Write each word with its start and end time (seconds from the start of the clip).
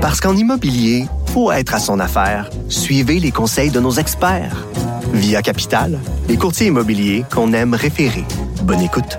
Parce 0.00 0.18
qu'en 0.18 0.34
immobilier, 0.34 1.04
faut 1.26 1.52
être 1.52 1.74
à 1.74 1.78
son 1.78 2.00
affaire. 2.00 2.48
Suivez 2.70 3.20
les 3.20 3.32
conseils 3.32 3.70
de 3.70 3.80
nos 3.80 3.92
experts. 3.92 4.66
Via 5.12 5.42
Capital, 5.42 5.98
les 6.26 6.38
courtiers 6.38 6.68
immobiliers 6.68 7.22
qu'on 7.30 7.52
aime 7.52 7.74
référer. 7.74 8.24
Bonne 8.62 8.80
écoute. 8.80 9.18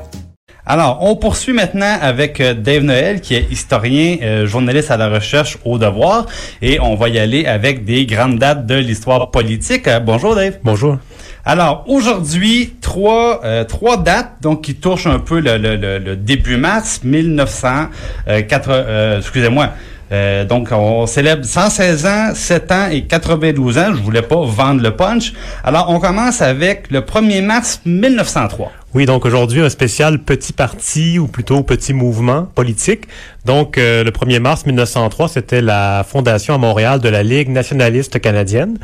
Alors, 0.65 0.97
on 1.01 1.15
poursuit 1.15 1.53
maintenant 1.53 1.99
avec 2.01 2.41
euh, 2.41 2.55
Dave 2.55 2.81
Noël, 2.81 3.21
qui 3.21 3.35
est 3.35 3.45
historien, 3.51 4.17
euh, 4.23 4.47
journaliste 4.47 4.89
à 4.89 4.97
la 4.97 5.09
recherche 5.09 5.59
au 5.65 5.77
devoir, 5.77 6.25
et 6.63 6.79
on 6.79 6.95
va 6.95 7.09
y 7.09 7.19
aller 7.19 7.45
avec 7.45 7.85
des 7.85 8.07
grandes 8.07 8.39
dates 8.39 8.65
de 8.65 8.75
l'histoire 8.75 9.29
politique. 9.29 9.87
Euh, 9.87 9.99
bonjour 9.99 10.33
Dave. 10.33 10.57
Bonjour. 10.63 10.97
Alors, 11.45 11.83
aujourd'hui, 11.87 12.75
trois, 12.81 13.41
trois 13.67 13.97
dates 13.97 14.33
donc 14.41 14.61
qui 14.61 14.75
touchent 14.75 15.07
un 15.07 15.17
peu 15.17 15.39
le, 15.39 15.57
le, 15.57 15.75
le, 15.75 16.15
début 16.15 16.57
mars 16.57 17.01
1904, 17.03 19.17
excusez-moi, 19.17 19.71
euh, 20.11 20.43
donc, 20.45 20.69
on 20.71 21.05
célèbre 21.05 21.45
116 21.45 22.05
ans, 22.05 22.29
7 22.33 22.71
ans 22.71 22.87
et 22.91 23.03
92 23.03 23.77
ans. 23.77 23.93
Je 23.93 24.01
voulais 24.01 24.21
pas 24.21 24.43
vendre 24.43 24.81
le 24.81 24.95
punch. 24.95 25.33
Alors, 25.63 25.89
on 25.89 25.99
commence 25.99 26.41
avec 26.41 26.91
le 26.91 27.01
1er 27.01 27.41
mars 27.41 27.81
1903. 27.85 28.71
Oui, 28.93 29.05
donc 29.05 29.25
aujourd'hui, 29.25 29.61
un 29.61 29.69
spécial 29.69 30.19
petit 30.19 30.51
parti 30.51 31.17
ou 31.17 31.27
plutôt 31.27 31.63
petit 31.63 31.93
mouvement 31.93 32.43
politique. 32.43 33.07
Donc, 33.45 33.77
euh, 33.77 34.03
le 34.03 34.11
1er 34.11 34.39
mars 34.39 34.65
1903, 34.65 35.29
c'était 35.29 35.61
la 35.61 36.05
fondation 36.05 36.53
à 36.53 36.57
Montréal 36.57 36.99
de 36.99 37.07
la 37.07 37.23
Ligue 37.23 37.47
nationaliste 37.47 38.19
canadienne. 38.19 38.77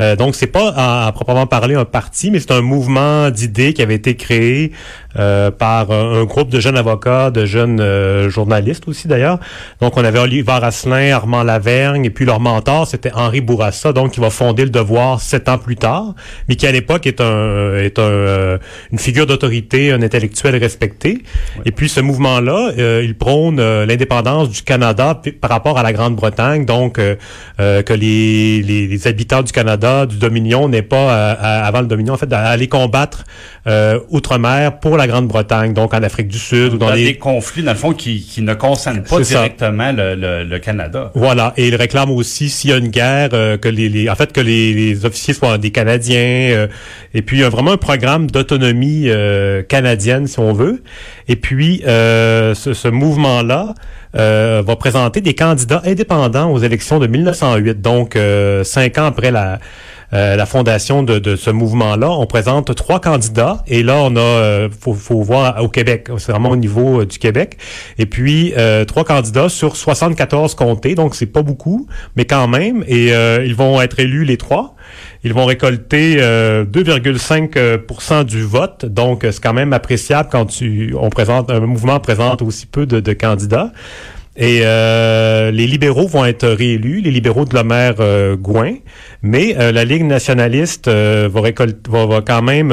Euh, 0.00 0.16
donc, 0.16 0.34
c'est 0.34 0.46
pas 0.46 0.72
à, 0.76 1.10
proprement 1.12 1.46
parler 1.46 1.74
un 1.74 1.84
parti, 1.84 2.30
mais 2.30 2.38
c'est 2.38 2.52
un 2.52 2.60
mouvement 2.60 3.30
d'idées 3.30 3.72
qui 3.72 3.82
avait 3.82 3.96
été 3.96 4.14
créé 4.14 4.72
euh, 5.18 5.50
par 5.50 5.90
un, 5.90 6.24
groupe 6.24 6.50
de 6.50 6.60
jeunes 6.60 6.76
avocats, 6.76 7.30
de 7.30 7.44
jeunes 7.44 7.80
euh, 7.80 8.30
journalistes 8.30 8.86
aussi 8.86 9.08
d'ailleurs. 9.08 9.40
Donc, 9.80 9.96
on 9.96 10.04
avait 10.04 10.20
Olivier 10.20 10.44
Asselin, 10.46 11.12
Armand 11.12 11.42
Lavergne, 11.42 12.04
et 12.04 12.10
puis 12.10 12.24
leur 12.24 12.38
mentor, 12.38 12.86
c'était 12.86 13.10
Henri 13.12 13.40
Bourassa, 13.40 13.92
donc 13.92 14.12
qui 14.12 14.20
va 14.20 14.30
fonder 14.30 14.64
le 14.64 14.70
Devoir 14.70 15.20
sept 15.20 15.48
ans 15.48 15.58
plus 15.58 15.76
tard, 15.76 16.14
mais 16.48 16.54
qui 16.54 16.66
à 16.66 16.72
l'époque 16.72 17.06
est 17.06 17.20
un 17.20 17.76
est 17.76 17.98
un, 17.98 18.58
une 18.92 18.98
figure 18.98 19.26
d'autorité, 19.26 19.47
un 19.48 20.02
intellectuel 20.02 20.56
respecté. 20.56 21.22
Et 21.64 21.72
puis, 21.72 21.88
ce 21.88 22.00
mouvement-là, 22.00 22.72
il 23.02 23.16
prône 23.16 23.60
l'indépendance 23.60 24.50
du 24.50 24.62
Canada 24.62 25.20
par 25.40 25.50
rapport 25.50 25.78
à 25.78 25.82
la 25.82 25.92
Grande-Bretagne, 25.92 26.64
donc 26.64 26.94
que 26.98 27.92
les, 27.92 28.62
les, 28.62 28.86
les 28.86 29.06
habitants 29.06 29.42
du 29.42 29.52
Canada 29.52 30.06
du 30.06 30.16
Dominion 30.16 30.68
n'est 30.68 30.82
pas, 30.82 31.32
avant 31.32 31.80
le 31.80 31.86
Dominion, 31.86 32.14
en 32.14 32.16
fait, 32.16 32.26
d'aller 32.26 32.68
combattre 32.68 33.24
euh, 33.66 34.00
outre-mer 34.08 34.78
pour 34.80 34.96
la 34.96 35.06
Grande-Bretagne, 35.06 35.74
donc 35.74 35.92
en 35.92 36.02
Afrique 36.02 36.28
du 36.28 36.38
Sud 36.38 36.74
ou 36.74 36.78
dans, 36.78 36.90
les... 36.92 37.04
des 37.04 37.14
conflits, 37.16 37.62
dans 37.62 37.72
le 37.72 37.78
fond, 37.78 37.92
qui, 37.92 38.22
qui 38.22 38.40
ne 38.40 38.54
concernent 38.54 39.02
pas 39.02 39.20
directement 39.20 39.92
le, 39.92 40.14
le, 40.44 40.58
Canada. 40.58 41.12
Voilà, 41.14 41.52
et 41.56 41.68
il 41.68 41.74
réclame 41.74 42.10
aussi, 42.10 42.48
s'il 42.48 42.70
y 42.70 42.72
a 42.72 42.76
une 42.76 42.88
guerre, 42.88 43.30
euh, 43.34 43.58
que 43.58 43.68
les, 43.68 44.08
en 44.08 44.14
fait, 44.14 44.32
que 44.32 44.40
les, 44.40 45.04
officiers 45.04 45.34
soient 45.34 45.58
des 45.58 45.70
Canadiens, 45.70 46.18
euh, 46.18 46.66
et 47.12 47.22
puis 47.22 47.38
il 47.38 47.40
y 47.40 47.44
a 47.44 47.48
vraiment 47.48 47.72
un 47.72 47.76
programme 47.76 48.30
d'autonomie 48.30 49.08
canadienne, 49.68 50.26
si 50.26 50.38
on 50.38 50.52
veut. 50.52 50.82
Et 51.28 51.36
puis, 51.36 51.82
ce, 51.84 52.52
ce 52.54 52.88
mouvement-là 52.88 53.74
va 54.14 54.76
présenter 54.76 55.20
des 55.20 55.34
candidats 55.34 55.82
indépendants 55.84 56.50
aux 56.50 56.58
élections 56.58 56.98
de 56.98 57.06
1908, 57.06 57.80
donc 57.80 58.18
cinq 58.64 58.98
ans 58.98 59.06
après 59.06 59.30
la 59.30 59.58
euh, 60.14 60.36
la 60.36 60.46
fondation 60.46 61.02
de, 61.02 61.18
de 61.18 61.36
ce 61.36 61.50
mouvement-là. 61.50 62.10
On 62.10 62.24
présente 62.24 62.74
trois 62.74 62.98
candidats 62.98 63.62
et 63.66 63.82
là, 63.82 63.96
on 64.02 64.16
a, 64.16 64.20
euh, 64.20 64.68
faut, 64.80 64.94
faut 64.94 65.20
voir 65.20 65.62
au 65.62 65.68
Québec, 65.68 66.08
c'est 66.16 66.32
vraiment 66.32 66.48
au 66.48 66.56
niveau 66.56 67.02
euh, 67.02 67.06
du 67.06 67.18
Québec. 67.18 67.58
Et 67.98 68.06
puis, 68.06 68.54
trois 68.86 69.04
candidats 69.04 69.48
sur 69.48 69.76
74 69.76 70.54
comtés, 70.54 70.94
donc 70.94 71.14
c'est 71.14 71.26
pas 71.26 71.42
beaucoup, 71.42 71.86
mais 72.16 72.24
quand 72.24 72.48
même. 72.48 72.84
Et 72.86 73.08
ils 73.44 73.54
vont 73.54 73.80
être 73.82 73.98
élus 73.98 74.24
les 74.24 74.36
trois. 74.36 74.74
Ils 75.24 75.34
vont 75.34 75.46
récolter 75.46 76.18
2,5% 76.18 78.24
du 78.24 78.42
vote, 78.42 78.86
donc 78.86 79.22
c'est 79.22 79.42
quand 79.42 79.52
même 79.52 79.72
appréciable 79.72 80.28
quand 80.30 80.46
tu, 80.46 80.94
on 80.98 81.10
présente 81.10 81.50
un 81.50 81.58
mouvement 81.60 81.98
présente 81.98 82.40
aussi 82.42 82.66
peu 82.66 82.86
de, 82.86 83.00
de 83.00 83.12
candidats. 83.12 83.72
Et 84.38 84.60
euh, 84.62 85.50
les 85.50 85.66
libéraux 85.66 86.06
vont 86.06 86.24
être 86.24 86.46
réélus, 86.46 87.00
les 87.00 87.10
libéraux 87.10 87.44
de 87.44 87.54
la 87.54 87.64
maire 87.64 87.96
euh, 87.98 88.36
Gouin, 88.36 88.74
mais 89.20 89.56
euh, 89.58 89.72
la 89.72 89.84
Ligue 89.84 90.04
nationaliste 90.04 90.88
va, 90.88 91.40
récolter, 91.40 91.90
va, 91.90 92.06
va, 92.06 92.20
quand 92.20 92.42
même 92.42 92.72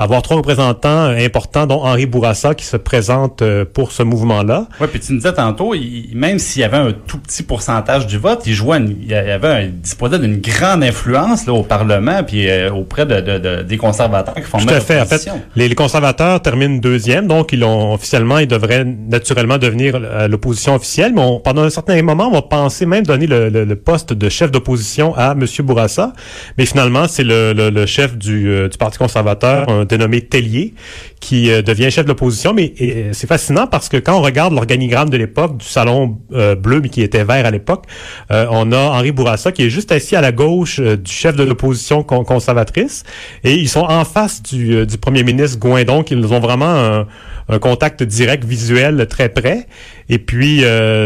avoir 0.00 0.22
trois 0.22 0.38
représentants 0.38 1.04
importants, 1.04 1.66
dont 1.66 1.84
Henri 1.84 2.06
Bourassa 2.06 2.54
qui 2.54 2.64
se 2.64 2.78
présente 2.78 3.42
euh, 3.42 3.66
pour 3.70 3.92
ce 3.92 4.02
mouvement-là. 4.02 4.66
Oui, 4.80 4.86
puis 4.90 4.98
tu 4.98 5.12
nous 5.12 5.18
disais 5.18 5.34
tantôt, 5.34 5.74
même 6.14 6.38
s'il 6.38 6.62
y 6.62 6.64
avait 6.64 6.78
un 6.78 6.92
tout 6.92 7.18
petit 7.18 7.42
pourcentage 7.42 8.06
du 8.06 8.16
vote, 8.16 8.40
il 8.46 8.54
jouait, 8.54 8.78
il 8.78 9.08
y 9.08 9.14
avait 9.14 9.48
un, 9.48 9.68
disposait 9.68 10.18
d'une 10.18 10.38
grande 10.38 10.82
influence 10.82 11.46
là, 11.46 11.52
au 11.52 11.62
Parlement 11.62 12.22
puis 12.22 12.48
euh, 12.48 12.72
auprès 12.72 13.04
de, 13.04 13.20
de, 13.20 13.62
des 13.62 13.76
conservateurs 13.76 14.34
qui 14.34 14.42
font 14.42 14.56
Tout 14.56 14.72
à 14.72 14.80
fait. 14.80 15.02
En 15.02 15.04
fait, 15.04 15.28
les, 15.54 15.74
conservateurs 15.74 16.40
terminent 16.40 16.78
deuxième, 16.78 17.26
donc 17.26 17.52
ils 17.52 17.62
ont 17.62 17.92
officiellement, 17.92 18.38
ils 18.38 18.48
devraient 18.48 18.84
naturellement 18.84 19.58
devenir 19.58 19.96
euh, 19.96 20.28
l'opposition 20.28 20.74
officielle, 20.74 21.12
mais 21.14 21.40
pendant 21.44 21.62
un 21.62 21.70
certain 21.70 22.00
moment, 22.02 22.28
on 22.28 22.32
va 22.32 22.42
penser 22.42 22.86
même 22.86 23.04
donner 23.04 23.26
le, 23.26 23.50
le, 23.50 23.76
poste 23.76 24.14
de 24.14 24.28
chef 24.30 24.50
d'opposition 24.50 25.14
à 25.16 25.32
M. 25.32 25.44
Bourassa, 25.60 26.14
mais 26.56 26.64
finalement, 26.64 27.06
c'est 27.06 27.24
le, 27.24 27.52
le, 27.52 27.86
chef 27.86 28.16
du, 28.16 28.68
du 28.68 28.78
Parti 28.78 28.96
conservateur, 28.96 29.66
dénommé 29.90 30.22
Tellier, 30.22 30.74
qui 31.20 31.50
euh, 31.50 31.62
devient 31.62 31.90
chef 31.90 32.04
de 32.04 32.10
l'opposition. 32.10 32.54
Mais 32.54 32.72
c'est 33.12 33.26
fascinant 33.26 33.66
parce 33.66 33.88
que 33.88 33.96
quand 33.96 34.16
on 34.16 34.22
regarde 34.22 34.54
l'organigramme 34.54 35.10
de 35.10 35.16
l'époque, 35.16 35.58
du 35.58 35.66
salon 35.66 36.18
euh, 36.32 36.54
bleu, 36.54 36.80
mais 36.80 36.88
qui 36.88 37.02
était 37.02 37.24
vert 37.24 37.44
à 37.44 37.50
l'époque, 37.50 37.84
euh, 38.30 38.46
on 38.50 38.72
a 38.72 38.78
Henri 38.78 39.12
Bourassa 39.12 39.52
qui 39.52 39.64
est 39.64 39.70
juste 39.70 39.92
assis 39.92 40.16
à 40.16 40.20
la 40.20 40.32
gauche 40.32 40.80
du 40.80 41.10
chef 41.10 41.36
de 41.36 41.42
l'opposition 41.42 42.02
conservatrice. 42.02 43.04
Et 43.44 43.54
ils 43.54 43.68
sont 43.68 43.80
en 43.80 44.04
face 44.04 44.42
du, 44.42 44.86
premier 45.00 45.24
ministre 45.24 45.58
Gouin. 45.58 45.84
Donc, 45.84 46.10
ils 46.10 46.32
ont 46.32 46.40
vraiment 46.40 47.04
un 47.48 47.58
contact 47.58 48.02
direct 48.02 48.44
visuel 48.44 49.06
très 49.08 49.28
près. 49.28 49.66
Et 50.10 50.18
puis, 50.18 50.62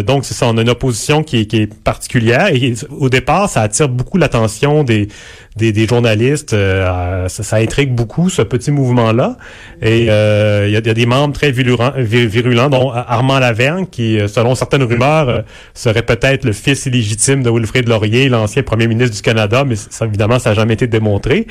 donc, 0.06 0.24
c'est 0.24 0.34
ça, 0.34 0.46
on 0.48 0.56
a 0.56 0.62
une 0.62 0.70
opposition 0.70 1.22
qui 1.22 1.40
est, 1.40 1.46
qui 1.46 1.58
est 1.58 1.74
particulière. 1.74 2.48
Et 2.52 2.74
au 2.90 3.08
départ, 3.08 3.48
ça 3.48 3.60
attire 3.62 3.88
beaucoup 3.88 4.18
l'attention 4.18 4.82
des, 4.82 5.08
des, 5.56 5.72
des 5.72 5.86
journalistes. 5.86 6.50
ça, 6.50 7.28
ça, 7.28 7.56
intrigue 7.56 7.94
beaucoup, 7.94 8.30
ce 8.30 8.42
petit 8.42 8.70
mouvement-là. 8.70 9.36
Et 9.82 10.06
euh, 10.08 10.66
il 10.68 10.72
y, 10.72 10.76
a, 10.76 10.80
des 10.80 11.06
membres 11.06 11.34
très 11.34 11.50
virulents, 11.50 11.92
virulents 11.96 12.70
dont 12.70 12.90
Armand 12.92 13.38
Lavergne, 13.38 13.86
qui, 13.86 14.18
euh, 14.18 14.28
selon 14.28 14.54
certaines 14.54 14.82
rumeurs, 14.82 15.28
euh, 15.28 15.42
serait 15.74 16.02
peut-être 16.02 16.44
le 16.44 16.52
fils 16.52 16.86
illégitime 16.86 17.42
de 17.42 17.50
Wilfrid 17.50 17.88
Laurier, 17.88 18.28
l'ancien 18.28 18.62
premier 18.62 18.86
ministre 18.86 19.16
du 19.16 19.22
Canada, 19.22 19.64
mais 19.66 19.76
ça, 19.76 20.06
évidemment, 20.06 20.38
ça 20.38 20.50
n'a 20.50 20.56
jamais 20.56 20.74
été 20.74 20.86
démontré. 20.86 21.46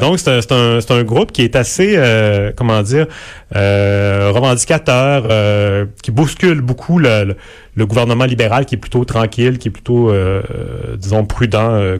donc, 0.00 0.18
c'est 0.18 0.30
un, 0.30 0.78
un, 0.78 0.78
un, 0.88 1.02
groupe 1.02 1.32
qui 1.32 1.42
est 1.42 1.56
assez, 1.56 1.98
comment 2.56 2.82
dire, 2.82 3.06
revendicateur, 3.54 5.28
qui 6.02 6.10
bouscule 6.10 6.60
beaucoup 6.60 6.79
le 6.88 7.36
le 7.76 7.86
gouvernement 7.86 8.24
libéral 8.24 8.66
qui 8.66 8.74
est 8.74 8.78
plutôt 8.78 9.04
tranquille, 9.04 9.58
qui 9.58 9.68
est 9.68 9.70
plutôt, 9.70 10.10
euh, 10.10 10.42
disons, 10.98 11.24
prudent 11.24 11.70
euh, 11.72 11.98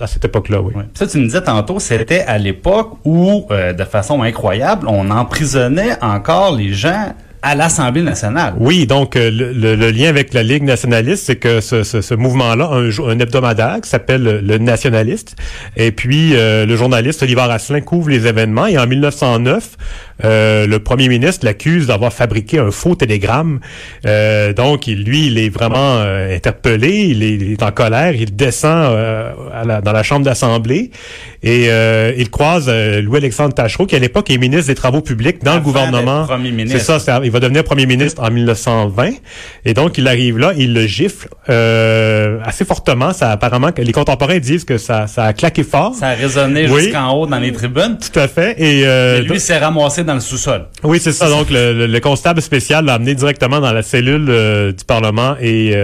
à 0.00 0.06
cette 0.06 0.24
époque-là. 0.24 0.60
Oui. 0.60 0.72
Ça, 0.94 1.06
tu 1.06 1.18
me 1.18 1.24
disais 1.24 1.42
tantôt, 1.42 1.80
c'était 1.80 2.22
à 2.22 2.38
l'époque 2.38 2.92
où, 3.04 3.46
euh, 3.50 3.72
de 3.72 3.84
façon 3.84 4.22
incroyable, 4.22 4.86
on 4.88 5.10
emprisonnait 5.10 6.02
encore 6.02 6.54
les 6.54 6.72
gens 6.72 7.12
à 7.42 7.54
l'Assemblée 7.54 8.02
nationale. 8.02 8.54
Oui, 8.58 8.86
donc 8.86 9.16
euh, 9.16 9.30
le, 9.30 9.90
lien 9.90 10.08
avec 10.08 10.34
la 10.34 10.42
Ligue 10.42 10.64
nationaliste, 10.64 11.24
c'est 11.26 11.36
que 11.36 11.60
ce, 11.60 11.82
ce, 11.82 12.14
mouvement-là 12.14 12.64
a 12.64 12.76
un, 12.76 12.90
un, 12.90 13.18
hebdomadaire 13.18 13.80
qui 13.82 13.88
s'appelle 13.88 14.40
le 14.44 14.58
Nationaliste. 14.58 15.36
Et 15.76 15.92
puis, 15.92 16.34
euh, 16.34 16.66
le 16.66 16.76
journaliste 16.76 17.22
Olivier 17.22 17.42
Asselin 17.42 17.80
couvre 17.80 18.10
les 18.10 18.26
événements. 18.26 18.66
Et 18.66 18.78
en 18.78 18.86
1909, 18.86 19.76
euh, 20.24 20.66
le 20.66 20.78
premier 20.78 21.08
ministre 21.08 21.44
l'accuse 21.44 21.86
d'avoir 21.86 22.12
fabriqué 22.12 22.58
un 22.58 22.70
faux 22.70 22.94
télégramme. 22.94 23.60
donc, 24.04 24.86
lui, 24.86 25.26
il 25.26 25.38
est 25.38 25.48
vraiment 25.48 25.98
interpellé, 25.98 27.06
il 27.10 27.52
est, 27.52 27.62
en 27.62 27.70
colère, 27.70 28.14
il 28.14 28.34
descend 28.34 28.94
dans 29.82 29.92
la 29.92 30.02
chambre 30.02 30.24
d'Assemblée 30.24 30.90
et 31.42 31.68
il 32.16 32.30
croise 32.30 32.68
Louis-Alexandre 32.68 33.54
Tachereau, 33.54 33.86
qui 33.86 33.96
à 33.96 33.98
l'époque 33.98 34.30
est 34.30 34.38
ministre 34.38 34.68
des 34.68 34.74
Travaux 34.74 35.00
publics 35.00 35.42
dans 35.42 35.56
le 35.56 35.60
gouvernement. 35.60 36.26
C'est 36.66 36.78
ça, 36.78 37.20
il 37.24 37.30
va 37.30 37.40
devenir 37.40 37.64
premier 37.64 37.86
ministre 37.86 38.22
en 38.22 38.30
1920. 38.30 39.10
Et 39.64 39.74
donc, 39.74 39.98
il 39.98 40.08
arrive 40.08 40.38
là, 40.38 40.52
il 40.56 40.74
le 40.74 40.86
gifle 40.86 41.28
euh, 41.48 42.38
assez 42.44 42.64
fortement. 42.64 43.12
Ça, 43.12 43.30
apparemment, 43.30 43.70
les 43.76 43.92
contemporains 43.92 44.38
disent 44.38 44.64
que 44.64 44.78
ça, 44.78 45.06
ça 45.06 45.24
a 45.24 45.32
claqué 45.32 45.62
fort. 45.62 45.94
Ça 45.94 46.08
a 46.08 46.14
résonné 46.14 46.68
jusqu'en 46.68 47.12
haut 47.12 47.26
dans 47.26 47.38
les 47.38 47.52
tribunes. 47.52 47.98
Tout 47.98 48.18
à 48.18 48.28
fait. 48.28 48.54
Et, 48.58 48.86
euh, 48.86 49.20
lui 49.20 49.40
s'est 49.40 49.58
ramassé 49.58 50.04
dans 50.08 50.14
le 50.14 50.20
sous-sol. 50.20 50.66
Oui, 50.82 50.98
c'est 51.00 51.12
ça. 51.12 51.28
Donc, 51.28 51.50
le, 51.50 51.86
le, 51.86 52.00
constable 52.00 52.42
spécial 52.42 52.84
l'a 52.84 52.94
amené 52.94 53.14
directement 53.14 53.60
dans 53.60 53.72
la 53.72 53.82
cellule 53.82 54.26
euh, 54.28 54.72
du 54.72 54.84
Parlement 54.84 55.36
et 55.40 55.74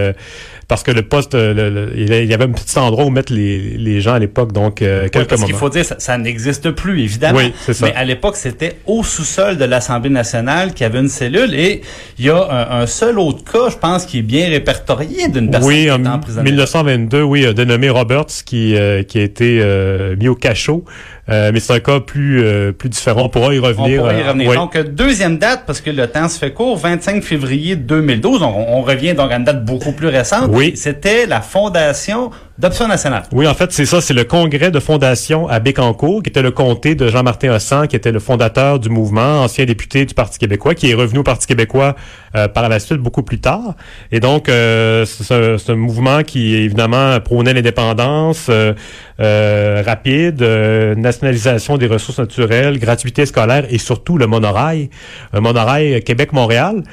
parce 0.67 0.81
que 0.81 0.89
le 0.89 1.03
poste, 1.03 1.35
il 1.35 2.25
y 2.25 2.33
avait 2.33 2.45
un 2.45 2.51
petit 2.51 2.79
endroit 2.79 3.05
où 3.05 3.11
mettre 3.11 3.31
les, 3.31 3.77
les 3.77 4.01
gens 4.01 4.13
à 4.13 4.19
l'époque, 4.19 4.51
donc 4.51 4.77
quelques 4.77 5.15
oui, 5.15 5.25
parce 5.29 5.43
qu'il 5.43 5.53
faut 5.53 5.69
dire, 5.69 5.85
ça, 5.85 5.95
ça 5.99 6.17
n'existe 6.17 6.71
plus, 6.71 7.03
évidemment. 7.03 7.37
Oui, 7.37 7.53
c'est 7.63 7.75
ça. 7.75 7.85
Mais 7.85 7.93
à 7.93 8.03
l'époque, 8.03 8.35
c'était 8.35 8.77
au 8.87 9.03
sous-sol 9.03 9.57
de 9.57 9.65
l'Assemblée 9.65 10.09
nationale 10.09 10.73
qu'il 10.73 10.81
y 10.81 10.85
avait 10.85 10.99
une 10.99 11.09
cellule 11.09 11.53
et 11.53 11.81
il 12.17 12.25
y 12.25 12.31
a 12.31 12.67
un, 12.71 12.87
seul 12.87 13.19
autre 13.19 13.43
cas, 13.43 13.69
je 13.69 13.77
pense, 13.77 14.07
qui 14.07 14.19
est 14.19 14.23
bien 14.23 14.49
répertorié 14.49 15.27
d'une 15.27 15.51
personne 15.51 15.69
oui, 15.69 15.83
qui 15.83 15.91
en, 15.91 16.03
en 16.03 16.43
1922, 16.43 17.21
oui, 17.21 17.53
dénommé 17.53 17.91
Roberts, 17.91 18.25
qui, 18.43 18.75
qui 19.07 19.19
a 19.19 19.21
été 19.21 20.15
mis 20.19 20.27
au 20.27 20.35
cachot. 20.35 20.83
Euh, 21.27 21.51
mais 21.51 21.59
c'est 21.59 21.73
un 21.73 21.79
cas 21.79 21.99
plus 21.99 22.43
euh, 22.43 22.71
plus 22.71 22.89
différent. 22.89 23.23
On 23.23 23.29
pourra 23.29 23.53
y 23.55 23.59
revenir. 23.59 24.01
On 24.01 24.03
pourra 24.03 24.13
y 24.13 24.21
euh, 24.21 24.27
revenir. 24.27 24.53
Donc, 24.53 24.77
deuxième 24.77 25.37
date, 25.37 25.63
parce 25.65 25.81
que 25.81 25.89
le 25.89 26.07
temps 26.07 26.29
se 26.29 26.37
fait 26.37 26.51
court, 26.51 26.77
25 26.77 27.23
février 27.23 27.75
2012. 27.75 28.43
On, 28.43 28.45
on 28.45 28.81
revient 28.81 29.15
donc 29.15 29.31
à 29.31 29.37
une 29.37 29.43
date 29.43 29.65
beaucoup 29.65 29.91
plus 29.91 30.07
récente. 30.07 30.49
Oui. 30.51 30.73
C'était 30.75 31.25
la 31.25 31.41
fondation 31.41 32.29
d'Option 32.57 32.87
nationale. 32.87 33.23
Oui, 33.33 33.47
en 33.47 33.53
fait, 33.53 33.73
c'est 33.73 33.85
ça. 33.85 33.99
C'est 33.99 34.13
le 34.13 34.23
congrès 34.23 34.71
de 34.71 34.79
fondation 34.79 35.47
à 35.49 35.59
Bécancourt, 35.59 36.23
qui 36.23 36.29
était 36.29 36.41
le 36.41 36.51
comté 36.51 36.95
de 36.95 37.09
Jean-Martin 37.09 37.53
Hossan, 37.53 37.87
qui 37.87 37.97
était 37.97 38.13
le 38.13 38.19
fondateur 38.19 38.79
du 38.79 38.89
mouvement, 38.89 39.43
ancien 39.43 39.65
député 39.65 40.05
du 40.05 40.13
Parti 40.13 40.39
québécois, 40.39 40.73
qui 40.73 40.89
est 40.89 40.93
revenu 40.93 41.19
au 41.19 41.23
Parti 41.23 41.47
québécois 41.47 41.95
euh, 42.35 42.47
par 42.47 42.69
la 42.69 42.79
suite 42.79 42.99
beaucoup 42.99 43.23
plus 43.23 43.39
tard. 43.39 43.75
Et 44.11 44.21
donc, 44.21 44.47
euh, 44.47 45.05
c'est 45.05 45.69
un 45.69 45.75
mouvement 45.75 46.23
qui, 46.23 46.55
évidemment, 46.55 47.19
prônait 47.19 47.53
l'indépendance 47.53 48.49
euh, 48.49 49.83
rapide, 49.85 50.41
nationalisation 50.41 51.77
des 51.77 51.87
ressources 51.87 52.19
naturelles, 52.19 52.79
gratuité 52.79 53.25
scolaire 53.25 53.65
et 53.69 53.77
surtout 53.77 54.17
le 54.17 54.27
monorail, 54.27 54.89
un 55.33 55.41
monorail 55.41 56.01
Québec-Montréal 56.03 56.83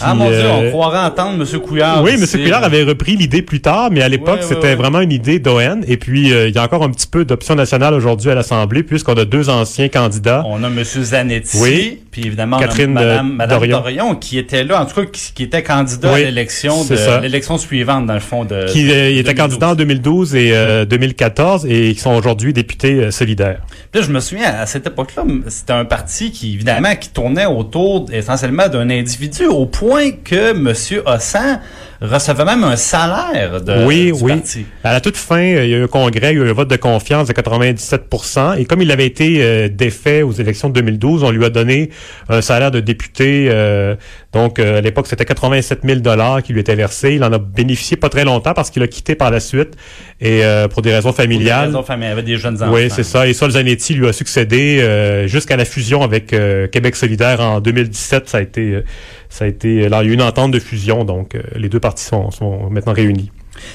ah 0.00 0.14
mon 0.14 0.28
Dieu, 0.28 0.42
on 0.46 0.62
euh, 0.62 0.70
croirait 0.70 0.98
entendre 0.98 1.42
M. 1.42 1.60
Couillard. 1.60 2.02
Oui, 2.02 2.12
M. 2.12 2.26
Couillard 2.26 2.64
avait 2.64 2.82
repris 2.82 3.16
l'idée 3.16 3.42
plus 3.42 3.60
tard, 3.60 3.90
mais 3.90 4.02
à 4.02 4.08
l'époque, 4.08 4.40
c'était 4.42 4.74
vraiment 4.74 5.00
une 5.00 5.12
idée 5.12 5.38
d'ON. 5.38 5.80
Et 5.86 5.96
puis, 5.96 6.32
euh, 6.32 6.48
il 6.48 6.54
y 6.54 6.58
a 6.58 6.62
encore 6.62 6.82
un 6.82 6.90
petit 6.90 7.06
peu 7.06 7.24
d'option 7.24 7.54
nationale 7.54 7.94
aujourd'hui 7.94 8.30
à 8.30 8.34
l'Assemblée, 8.34 8.82
puisqu'on 8.82 9.14
a 9.14 9.24
deux 9.24 9.48
anciens 9.48 9.88
candidats. 9.88 10.42
On 10.46 10.62
a 10.62 10.68
M. 10.68 10.84
Zanetti, 10.84 11.58
oui. 11.60 12.02
Puis 12.16 12.26
évidemment, 12.26 12.58
Catherine 12.58 12.92
on 12.92 12.96
a 12.96 13.04
Mme, 13.04 13.32
Madame 13.32 13.66
Dorion. 13.66 14.14
qui 14.14 14.38
était 14.38 14.64
là, 14.64 14.82
en 14.82 14.86
tout 14.86 15.00
cas, 15.00 15.06
qui, 15.10 15.42
était 15.42 15.62
candidat 15.62 16.14
à 16.14 16.18
l'élection 16.18 16.84
de 16.84 17.22
l'élection 17.22 17.58
suivante, 17.58 18.06
dans 18.06 18.14
le 18.14 18.20
fond. 18.20 18.44
de 18.44 18.66
Qui 18.66 18.90
euh, 18.90 19.18
était 19.18 19.34
candidat 19.34 19.70
en 19.70 19.74
2012 19.74 20.34
et 20.34 20.84
2014 20.86 21.66
et 21.66 21.94
qui 21.94 22.00
sont 22.00 22.14
aujourd'hui 22.14 22.52
députés 22.52 23.10
solidaires. 23.10 23.60
Puis 23.90 24.00
là, 24.00 24.06
je 24.06 24.12
me 24.12 24.20
souviens, 24.20 24.54
à 24.54 24.66
cette 24.66 24.86
époque-là, 24.86 25.24
c'était 25.48 25.72
un 25.72 25.84
parti 25.84 26.30
qui, 26.30 26.54
évidemment, 26.54 26.94
qui 26.96 27.08
tournait 27.10 27.46
autour 27.46 28.06
essentiellement 28.12 28.68
d'un 28.68 28.90
individu 28.90 29.46
au 29.46 29.66
point 29.66 29.86
point 29.86 30.10
que 30.10 30.50
M. 30.50 30.74
Hossan 31.06 31.60
recevait 32.00 32.44
même 32.44 32.64
un 32.64 32.76
salaire 32.76 33.60
de 33.60 33.84
oui, 33.84 34.06
du 34.06 34.12
oui. 34.22 34.32
parti. 34.34 34.66
À 34.84 34.92
la 34.92 35.00
toute 35.00 35.16
fin, 35.16 35.40
il 35.40 35.68
y 35.68 35.74
a 35.74 35.78
eu 35.78 35.84
un 35.84 35.88
congrès, 35.88 36.32
il 36.32 36.38
y 36.38 36.42
a 36.42 36.44
eu 36.44 36.50
un 36.50 36.52
vote 36.52 36.68
de 36.68 36.76
confiance 36.76 37.28
de 37.28 37.32
97% 37.32 38.58
et 38.58 38.64
comme 38.64 38.82
il 38.82 38.90
avait 38.90 39.06
été 39.06 39.42
euh, 39.42 39.68
défait 39.68 40.22
aux 40.22 40.32
élections 40.32 40.68
de 40.68 40.74
2012, 40.74 41.22
on 41.22 41.30
lui 41.30 41.44
a 41.44 41.50
donné 41.50 41.90
un 42.28 42.40
salaire 42.40 42.70
de 42.70 42.80
député. 42.80 43.48
Euh, 43.50 43.96
donc, 44.32 44.58
euh, 44.58 44.78
à 44.78 44.80
l'époque, 44.80 45.06
c'était 45.06 45.24
87 45.24 45.80
000 45.84 46.00
dollars 46.00 46.42
qui 46.42 46.52
lui 46.52 46.60
était 46.60 46.74
versé. 46.74 47.14
Il 47.14 47.24
en 47.24 47.32
a 47.32 47.38
bénéficié 47.38 47.96
pas 47.96 48.08
très 48.08 48.24
longtemps 48.24 48.54
parce 48.54 48.70
qu'il 48.70 48.82
a 48.82 48.88
quitté 48.88 49.14
par 49.14 49.30
la 49.30 49.40
suite 49.40 49.74
et 50.20 50.42
pour 50.70 50.82
des 50.82 50.94
raisons 50.94 51.12
familiales. 51.12 51.56
Pour 51.56 51.60
des 51.60 51.76
raisons 51.76 51.82
familiales, 51.82 52.10
il 52.10 52.18
avait 52.18 52.22
des 52.22 52.36
jeunes 52.36 52.62
enfants. 52.62 52.72
Oui, 52.72 52.88
c'est 52.90 53.02
ça. 53.02 53.26
Et 53.26 53.34
Sol 53.34 53.50
Zanetti 53.50 53.94
lui 53.94 54.08
a 54.08 54.12
succédé 54.12 55.24
jusqu'à 55.26 55.56
la 55.56 55.64
fusion 55.64 56.02
avec 56.02 56.34
Québec 56.70 56.96
solidaire 56.96 57.40
en 57.40 57.60
2017. 57.60 58.28
Ça 58.28 58.38
a 58.38 58.40
été 58.40 58.82
ça 59.28 59.44
a 59.44 59.48
été, 59.48 59.88
là, 59.88 60.02
il 60.02 60.06
y 60.06 60.08
a 60.08 60.12
eu 60.12 60.14
une 60.14 60.22
entente 60.22 60.50
de 60.50 60.58
fusion, 60.58 61.04
donc 61.04 61.34
euh, 61.34 61.42
les 61.56 61.68
deux 61.68 61.80
parties 61.80 62.04
sont, 62.04 62.30
sont 62.30 62.70
maintenant 62.70 62.92
réunies. 62.92 63.30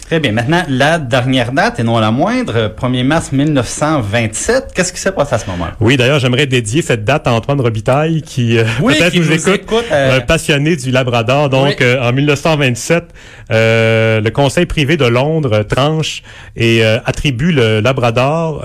Très 0.06 0.20
bien. 0.20 0.32
Maintenant, 0.32 0.64
la 0.68 1.00
dernière 1.00 1.52
date, 1.52 1.80
et 1.80 1.84
non 1.84 2.00
la 2.00 2.12
moindre, 2.12 2.74
1er 2.78 3.04
mars 3.04 3.32
1927. 3.32 4.72
Qu'est-ce 4.76 4.94
qui 4.94 5.00
s'est 5.00 5.12
passé 5.12 5.36
à 5.36 5.40
ce 5.40 5.50
moment-là? 5.52 5.74
Oui, 5.80 5.98
d'ailleurs, 5.98 6.20
j'aimerais 6.20 6.48
dédier 6.48 6.82
cette 6.82 7.04
date 7.04 7.28
à 7.28 7.34
Antoine 7.34 7.62
Robitaille, 7.62 8.22
qui 8.22 8.58
euh, 8.58 8.64
peut-être 8.80 9.16
nous, 9.16 9.32
écoute, 9.32 9.86
euh, 9.92 10.18
un 10.18 10.22
passionné 10.22 10.76
du 10.76 10.92
Labrador. 10.92 11.50
Donc, 11.50 11.82
euh, 11.82 12.02
en 12.02 12.14
1927, 12.14 13.06
le 13.50 14.30
Conseil 14.30 14.66
privé 14.66 14.98
de 14.98 15.06
Londres 15.06 15.64
tranche 15.64 16.24
et 16.56 16.84
attribue 16.84 17.52
le 17.52 17.80
Labrador 17.80 18.64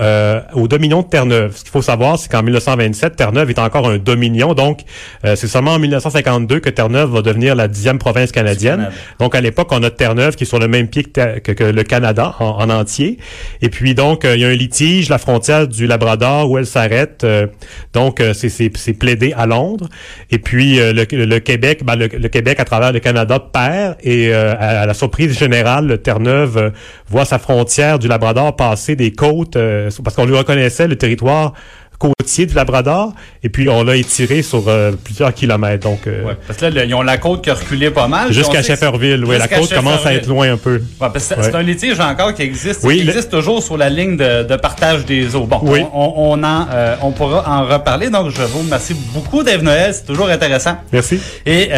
au 0.53 0.67
Dominion 0.67 1.01
de 1.01 1.07
Terre-Neuve. 1.07 1.55
Ce 1.55 1.63
qu'il 1.63 1.71
faut 1.71 1.81
savoir, 1.81 2.17
c'est 2.19 2.31
qu'en 2.31 2.43
1927, 2.43 3.15
Terre-Neuve 3.15 3.49
est 3.49 3.59
encore 3.59 3.87
un 3.89 3.97
Dominion. 3.97 4.53
Donc, 4.53 4.81
c'est 5.23 5.47
seulement 5.47 5.73
en 5.73 5.79
1952 5.79 6.59
que 6.59 6.69
Terre-Neuve 6.69 7.11
va 7.11 7.21
devenir 7.21 7.55
la 7.55 7.67
dixième 7.67 7.99
province 7.99 8.31
canadienne. 8.31 8.89
Donc, 9.19 9.35
à 9.35 9.41
l'époque, 9.41 9.69
on 9.71 9.83
a 9.83 9.89
Terre-Neuve 9.89 10.35
qui 10.35 10.43
est 10.43 10.47
sur 10.47 10.59
le 10.59 10.67
même 10.67 10.87
pied 10.87 11.03
que, 11.13 11.63
le 11.63 11.83
Canada 11.83 12.35
en, 12.39 12.69
entier. 12.69 13.17
Et 13.61 13.69
puis 13.69 13.95
donc, 13.95 14.25
euh, 14.25 14.35
il 14.35 14.41
y 14.41 14.45
a 14.45 14.47
un 14.47 14.53
litige, 14.53 15.09
la 15.09 15.17
frontière 15.17 15.67
du 15.67 15.87
Labrador, 15.87 16.49
où 16.49 16.57
elle 16.57 16.65
s'arrête. 16.65 17.23
Euh, 17.23 17.47
donc, 17.93 18.19
euh, 18.19 18.33
c'est 18.33 18.93
plaidé 18.93 19.33
à 19.35 19.45
Londres. 19.45 19.89
Et 20.31 20.39
puis 20.39 20.77
le, 20.77 21.39
Québec, 21.39 21.83
ben, 21.83 21.95
le, 21.95 22.07
Québec 22.07 22.59
à 22.59 22.65
travers 22.65 22.91
le 22.91 22.99
Canada 22.99 23.39
perd. 23.39 23.95
Et 24.03 24.33
à, 24.33 24.85
la 24.85 24.93
surprise 24.93 25.37
générale, 25.37 25.99
Terre-Neuve 26.01 26.71
voit 27.09 27.25
sa 27.25 27.39
frontière 27.39 27.99
du 27.99 28.07
Labrador 28.07 28.55
passer 28.55 28.95
des 28.95 29.11
côtes, 29.11 29.57
parce 30.03 30.15
qu'on 30.15 30.25
lui 30.25 30.35
reconnaissait 30.37 30.87
le 30.87 30.95
territoire 30.95 31.53
côtier 31.99 32.45
du 32.45 32.53
Labrador, 32.53 33.13
et 33.41 33.49
puis 33.49 33.69
on 33.69 33.83
l'a 33.83 33.95
étiré 33.95 34.43
sur 34.43 34.67
euh, 34.67 34.91
plusieurs 35.03 35.33
kilomètres. 35.33 35.87
Donc, 35.87 36.05
euh, 36.05 36.25
ouais, 36.25 36.37
parce 36.45 36.59
que 36.59 36.65
là, 36.65 36.83
ils 36.83 36.93
ont 36.93 37.01
la 37.01 37.17
côte 37.17 37.43
qui 37.43 37.49
a 37.49 37.55
reculé 37.55 37.89
pas 37.89 38.07
mal. 38.07 38.31
Jusqu'à 38.31 38.61
Shefferville, 38.61 39.25
oui. 39.25 39.37
La 39.37 39.47
côte 39.47 39.73
commence 39.73 40.05
à 40.05 40.13
être 40.13 40.27
loin 40.27 40.51
un 40.51 40.57
peu. 40.57 40.81
Ouais, 41.01 41.07
c'est 41.17 41.55
un 41.55 41.63
litige 41.63 41.99
encore 41.99 42.33
qui 42.33 42.43
existe, 42.43 42.81
oui, 42.83 42.97
qui 43.01 43.07
existe 43.07 43.31
toujours 43.31 43.63
sur 43.63 43.77
la 43.77 43.89
ligne 43.89 44.15
de, 44.17 44.43
de 44.43 44.55
partage 44.57 45.05
des 45.05 45.35
eaux. 45.35 45.45
Bon, 45.45 45.59
oui. 45.63 45.81
on, 45.93 46.13
on, 46.17 46.43
en, 46.43 46.67
euh, 46.71 46.95
on 47.01 47.11
pourra 47.11 47.43
en 47.47 47.65
reparler. 47.65 48.09
Donc, 48.09 48.29
je 48.29 48.41
vous 48.43 48.59
remercie 48.59 48.95
beaucoup, 49.13 49.41
Dave 49.41 49.63
Noël. 49.63 49.93
C'est 49.93 50.05
toujours 50.05 50.29
intéressant. 50.29 50.77
Merci. 50.93 51.19
Et 51.45 51.69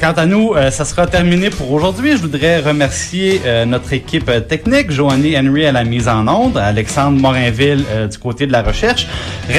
quant 0.00 0.12
à 0.16 0.24
nous, 0.24 0.54
ça 0.70 0.84
sera 0.84 1.06
terminé 1.06 1.50
pour 1.50 1.70
aujourd'hui. 1.72 2.12
Je 2.12 2.22
voudrais 2.22 2.60
remercier 2.60 3.40
notre 3.66 3.92
équipe 3.92 4.30
technique, 4.48 4.90
Joanny 4.90 5.36
Henry 5.36 5.66
à 5.66 5.72
la 5.72 5.84
mise 5.84 6.08
en 6.08 6.26
onde, 6.28 6.56
Alexandre 6.56 7.20
Morinville 7.20 7.84
du 8.10 8.18
côté 8.18 8.46
de 8.46 8.52
la 8.52 8.62
recherche. 8.62 9.06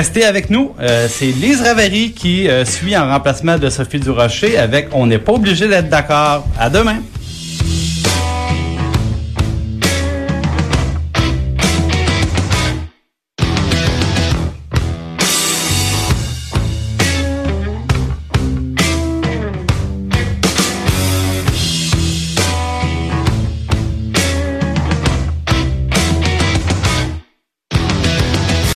Restez 0.08 0.24
avec 0.24 0.50
nous. 0.50 0.72
Euh, 0.80 1.10
c'est 1.10 1.26
Lise 1.26 1.62
Ravary 1.62 2.14
qui 2.14 2.48
euh, 2.48 2.64
suit 2.64 2.96
en 2.96 3.10
remplacement 3.10 3.58
de 3.58 3.70
Sophie 3.70 4.00
Durocher 4.00 4.58
avec 4.58 4.88
On 4.94 5.06
n'est 5.06 5.20
pas 5.20 5.34
obligé 5.34 5.68
d'être 5.68 5.90
d'accord. 5.90 6.48
À 6.58 6.70
demain. 6.70 7.00